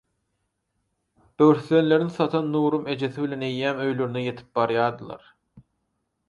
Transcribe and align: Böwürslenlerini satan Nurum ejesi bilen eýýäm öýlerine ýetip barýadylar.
Böwürslenlerini 1.39 2.09
satan 2.15 2.49
Nurum 2.55 2.87
ejesi 2.95 3.27
bilen 3.27 3.45
eýýäm 3.49 3.83
öýlerine 3.85 4.25
ýetip 4.31 4.51
barýadylar. 4.61 5.29